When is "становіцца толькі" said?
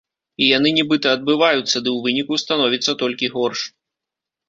2.47-3.35